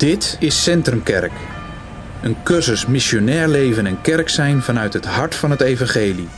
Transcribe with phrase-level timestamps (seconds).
[0.00, 1.32] Dit is Centrumkerk.
[2.22, 6.28] Een cursus missionair leven en kerk zijn vanuit het hart van het evangelie.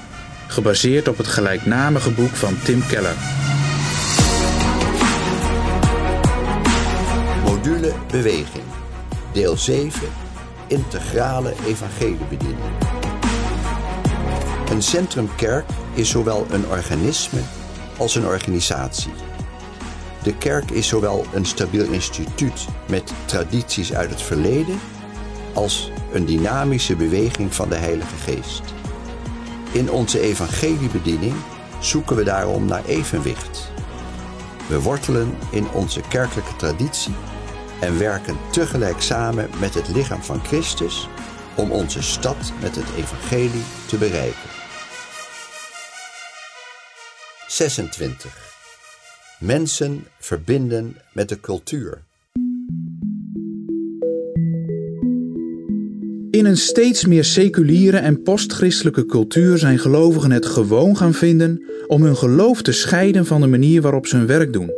[0.47, 3.15] Gebaseerd op het gelijknamige boek van Tim Keller.
[7.45, 8.65] Module Beweging.
[9.33, 10.09] Deel 7.
[10.67, 12.73] Integrale evangeliebediening.
[14.71, 17.41] Een centrumkerk is zowel een organisme
[17.99, 19.32] als een organisatie.
[20.23, 24.81] De kerk is zowel een stabiel instituut met tradities uit het verleden
[25.53, 28.63] als een dynamische beweging van de Heilige Geest.
[29.73, 31.35] In onze evangeliebediening
[31.81, 33.71] zoeken we daarom naar evenwicht.
[34.69, 37.15] We wortelen in onze kerkelijke traditie
[37.81, 41.09] en werken tegelijk samen met het lichaam van Christus
[41.55, 44.51] om onze stad met het evangelie te bereiken.
[47.47, 48.52] 26.
[49.43, 52.03] Mensen verbinden met de cultuur.
[56.31, 62.03] In een steeds meer seculiere en postchristelijke cultuur zijn gelovigen het gewoon gaan vinden om
[62.03, 64.71] hun geloof te scheiden van de manier waarop ze hun werk doen.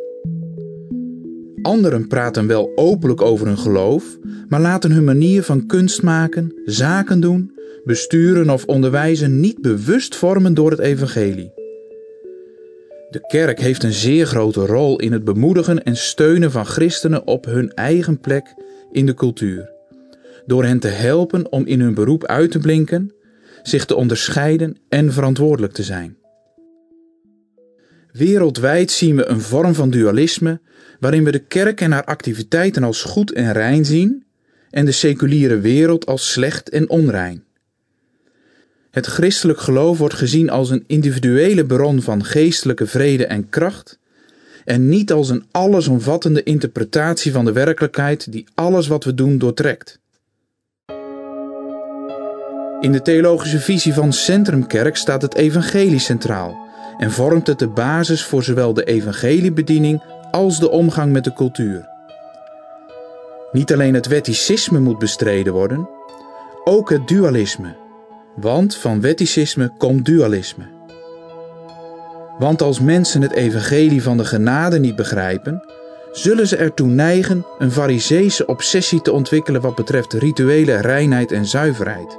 [1.63, 4.19] Anderen praten wel openlijk over hun geloof,
[4.49, 7.53] maar laten hun manier van kunst maken, zaken doen,
[7.85, 11.64] besturen of onderwijzen niet bewust vormen door het evangelie.
[13.15, 17.45] De kerk heeft een zeer grote rol in het bemoedigen en steunen van christenen op
[17.45, 18.55] hun eigen plek
[18.93, 19.71] in de cultuur.
[20.47, 23.13] Door hen te helpen om in hun beroep uit te blinken,
[23.63, 26.17] zich te onderscheiden en verantwoordelijk te zijn.
[28.13, 30.61] Wereldwijd zien we een vorm van dualisme
[31.01, 34.25] waarin we de kerk en haar activiteiten als goed en rein zien
[34.71, 37.45] en de seculiere wereld als slecht en onrein.
[38.95, 43.99] Het christelijk geloof wordt gezien als een individuele bron van geestelijke vrede en kracht
[44.65, 49.99] en niet als een allesomvattende interpretatie van de werkelijkheid die alles wat we doen doortrekt.
[52.81, 56.69] In de theologische visie van Centrumkerk staat het evangelie centraal
[56.99, 61.89] en vormt het de basis voor zowel de evangeliebediening als de omgang met de cultuur.
[63.53, 65.89] Niet alleen het wetticisme moet bestreden worden,
[66.65, 67.83] ook het dualisme
[68.35, 70.65] want van wetticisme komt dualisme.
[72.39, 75.63] Want als mensen het evangelie van de genade niet begrijpen,
[76.13, 82.19] zullen ze ertoe neigen een fariseese obsessie te ontwikkelen wat betreft rituele reinheid en zuiverheid.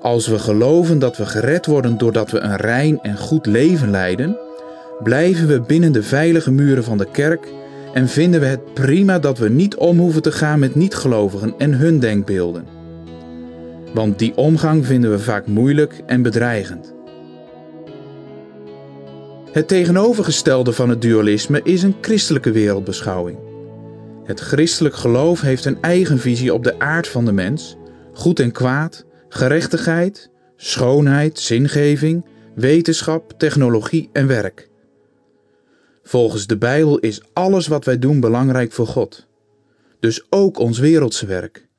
[0.00, 4.38] Als we geloven dat we gered worden doordat we een rein en goed leven leiden,
[5.02, 7.48] blijven we binnen de veilige muren van de kerk
[7.94, 11.72] en vinden we het prima dat we niet om hoeven te gaan met niet-gelovigen en
[11.72, 12.81] hun denkbeelden
[13.94, 16.94] want die omgang vinden we vaak moeilijk en bedreigend.
[19.52, 23.38] Het tegenovergestelde van het dualisme is een christelijke wereldbeschouwing.
[24.24, 27.76] Het christelijk geloof heeft een eigen visie op de aard van de mens,
[28.12, 32.24] goed en kwaad, gerechtigheid, schoonheid, zingeving,
[32.54, 34.70] wetenschap, technologie en werk.
[36.02, 39.26] Volgens de Bijbel is alles wat wij doen belangrijk voor God,
[40.00, 41.70] dus ook ons wereldse werk.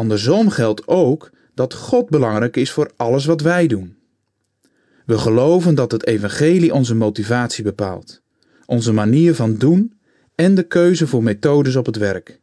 [0.00, 3.96] Andersom geldt ook dat God belangrijk is voor alles wat wij doen.
[5.06, 8.22] We geloven dat het evangelie onze motivatie bepaalt,
[8.66, 10.00] onze manier van doen
[10.34, 12.40] en de keuze voor methodes op het werk.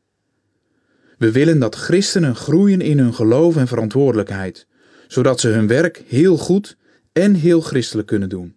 [1.18, 4.68] We willen dat christenen groeien in hun geloof en verantwoordelijkheid,
[5.08, 6.78] zodat ze hun werk heel goed
[7.14, 8.56] en heel christelijk kunnen doen.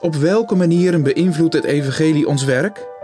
[0.00, 2.95] Op welke manieren beïnvloedt het evangelie ons werk?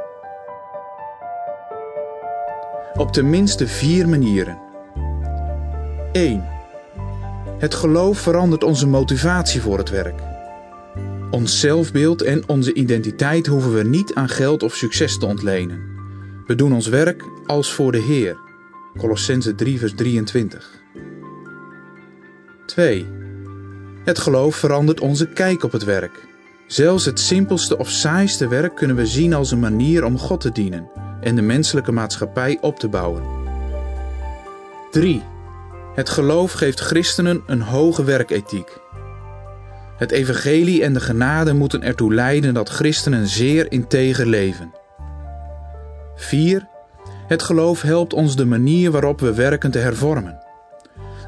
[3.03, 4.59] Op tenminste vier manieren.
[6.13, 6.45] 1.
[7.59, 10.21] Het geloof verandert onze motivatie voor het werk.
[11.31, 15.81] Ons zelfbeeld en onze identiteit hoeven we niet aan geld of succes te ontlenen.
[16.47, 18.37] We doen ons werk als voor de Heer.
[18.99, 20.83] Colossense 3 vers 23.
[22.67, 23.07] 2.
[24.05, 26.32] Het geloof verandert onze kijk op het werk.
[26.73, 30.53] Zelfs het simpelste of saaiste werk kunnen we zien als een manier om God te
[30.53, 33.23] dienen en de menselijke maatschappij op te bouwen.
[34.91, 35.23] 3.
[35.95, 38.79] Het geloof geeft christenen een hoge werkethiek.
[39.97, 44.75] Het evangelie en de genade moeten ertoe leiden dat christenen zeer integer leven.
[46.15, 46.69] 4.
[47.27, 50.39] Het geloof helpt ons de manier waarop we werken te hervormen.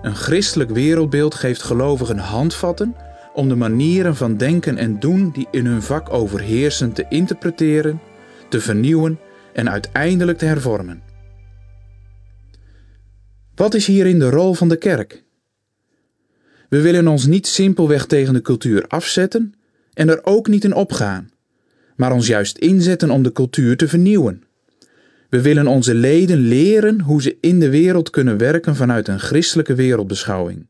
[0.03, 2.97] Een christelijk wereldbeeld geeft gelovigen handvatten
[3.35, 8.01] om de manieren van denken en doen die in hun vak overheersen te interpreteren,
[8.49, 9.19] te vernieuwen
[9.53, 11.03] en uiteindelijk te hervormen.
[13.55, 15.25] Wat is hierin de rol van de kerk?
[16.69, 19.55] We willen ons niet simpelweg tegen de cultuur afzetten
[19.93, 21.31] en er ook niet in opgaan,
[21.97, 24.43] maar ons juist inzetten om de cultuur te vernieuwen.
[25.29, 29.75] We willen onze leden leren hoe ze in de wereld kunnen werken vanuit een christelijke
[29.75, 30.67] wereldbeschouwing.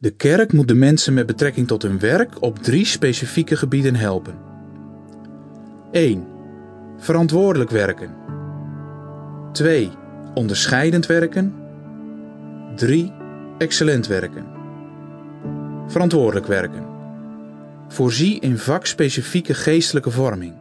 [0.00, 4.34] De kerk moet de mensen met betrekking tot hun werk op drie specifieke gebieden helpen.
[5.90, 6.26] 1.
[6.96, 8.14] Verantwoordelijk werken.
[9.52, 9.90] 2.
[10.34, 11.54] Onderscheidend werken.
[12.76, 13.12] 3.
[13.58, 14.46] Excellent werken.
[15.86, 16.84] Verantwoordelijk werken.
[17.88, 20.54] Voorzie in vakspecifieke geestelijke vorming.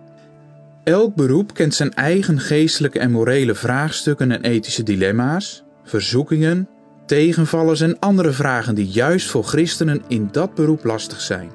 [0.84, 6.70] Elk beroep kent zijn eigen geestelijke en morele vraagstukken en ethische dilemma's, verzoekingen,
[7.10, 11.52] tegenvallers en andere vragen die juist voor christenen in dat beroep lastig zijn.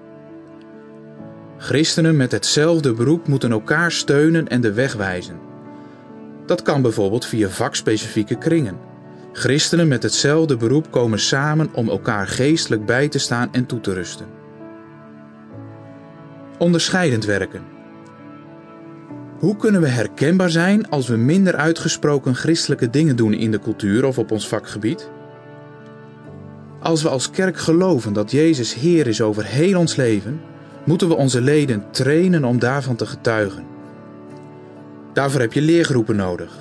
[1.58, 5.38] Christenen met hetzelfde beroep moeten elkaar steunen en de weg wijzen.
[6.46, 8.78] Dat kan bijvoorbeeld via vakspecifieke kringen.
[9.32, 13.92] Christenen met hetzelfde beroep komen samen om elkaar geestelijk bij te staan en toe te
[13.92, 14.26] rusten.
[16.58, 17.62] Onderscheidend werken.
[19.38, 24.04] Hoe kunnen we herkenbaar zijn als we minder uitgesproken christelijke dingen doen in de cultuur
[24.04, 25.10] of op ons vakgebied?
[26.84, 30.40] Als we als kerk geloven dat Jezus Heer is over heel ons leven,
[30.84, 33.64] moeten we onze leden trainen om daarvan te getuigen.
[35.12, 36.52] Daarvoor heb je leergroepen nodig.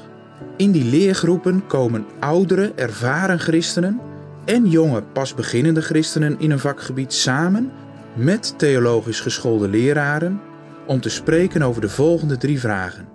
[0.58, 4.00] In die leergroepen komen oudere, ervaren christenen
[4.46, 7.72] en jonge, pas beginnende christenen in een vakgebied samen
[8.14, 10.42] met theologisch geschoolde leraren
[10.88, 13.08] om te spreken over de volgende drie vragen.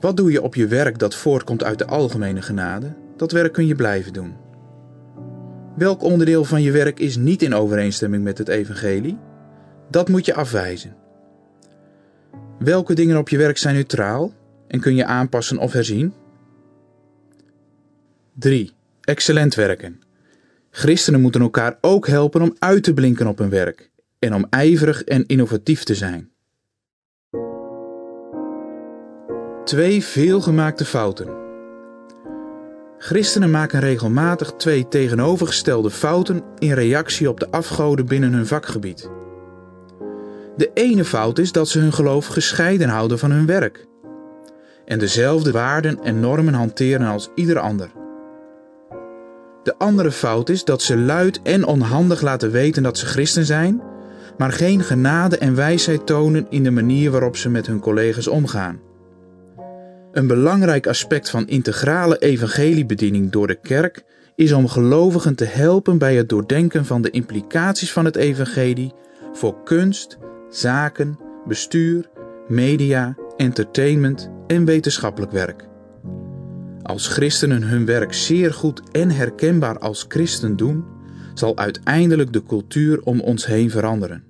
[0.00, 3.00] Wat doe je op je werk dat voortkomt uit de algemene genade?
[3.16, 4.34] Dat werk kun je blijven doen.
[5.76, 9.18] Welk onderdeel van je werk is niet in overeenstemming met het evangelie?
[9.90, 10.96] Dat moet je afwijzen.
[12.58, 14.32] Welke dingen op je werk zijn neutraal
[14.68, 16.14] en kun je aanpassen of herzien?
[18.32, 18.72] 3.
[19.00, 20.00] Excellent werken.
[20.70, 25.04] Christenen moeten elkaar ook helpen om uit te blinken op hun werk en om ijverig
[25.04, 26.30] en innovatief te zijn.
[29.64, 31.41] Twee veelgemaakte fouten.
[33.04, 39.10] Christenen maken regelmatig twee tegenovergestelde fouten in reactie op de afgoden binnen hun vakgebied.
[40.56, 43.86] De ene fout is dat ze hun geloof gescheiden houden van hun werk
[44.84, 47.90] en dezelfde waarden en normen hanteren als ieder ander.
[49.62, 53.82] De andere fout is dat ze luid en onhandig laten weten dat ze christen zijn,
[54.38, 58.80] maar geen genade en wijsheid tonen in de manier waarop ze met hun collega's omgaan.
[60.12, 64.04] Een belangrijk aspect van integrale evangeliebediening door de kerk
[64.34, 68.92] is om gelovigen te helpen bij het doordenken van de implicaties van het evangelie
[69.32, 70.18] voor kunst,
[70.50, 72.10] zaken, bestuur,
[72.48, 75.68] media, entertainment en wetenschappelijk werk.
[76.82, 80.84] Als christenen hun werk zeer goed en herkenbaar als christen doen,
[81.34, 84.24] zal uiteindelijk de cultuur om ons heen veranderen.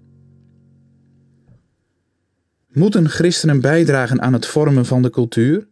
[2.69, 5.71] Moeten christenen bijdragen aan het vormen van de cultuur?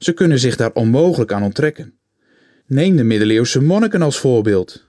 [0.00, 1.94] Ze kunnen zich daar onmogelijk aan onttrekken.
[2.66, 4.86] Neem de middeleeuwse monniken als voorbeeld,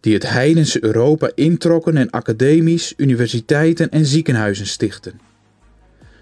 [0.00, 5.20] die het heidense Europa introkken en academies, universiteiten en ziekenhuizen stichten.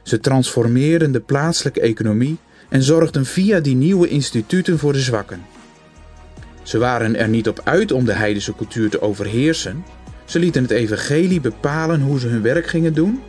[0.03, 2.37] Ze transformeerden de plaatselijke economie
[2.69, 5.41] en zorgden via die nieuwe instituten voor de zwakken.
[6.63, 9.85] Ze waren er niet op uit om de heidense cultuur te overheersen.
[10.25, 13.21] Ze lieten het evangelie bepalen hoe ze hun werk gingen doen,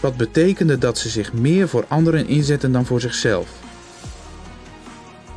[0.00, 3.67] wat betekende dat ze zich meer voor anderen inzetten dan voor zichzelf.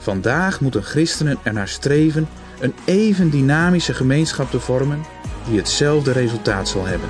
[0.02, 2.28] Vandaag moeten christenen ernaar streven
[2.60, 5.06] een even dynamische gemeenschap te vormen
[5.48, 7.10] die hetzelfde resultaat zal hebben.